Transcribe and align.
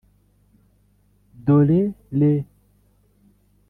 dore 1.45 1.81
re 2.17 2.31